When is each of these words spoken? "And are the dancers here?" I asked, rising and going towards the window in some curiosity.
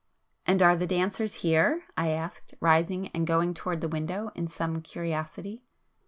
"And 0.47 0.63
are 0.63 0.75
the 0.75 0.87
dancers 0.87 1.35
here?" 1.45 1.83
I 1.95 2.07
asked, 2.07 2.55
rising 2.59 3.09
and 3.09 3.27
going 3.27 3.53
towards 3.53 3.81
the 3.81 3.87
window 3.87 4.31
in 4.33 4.47
some 4.47 4.81
curiosity. 4.81 5.63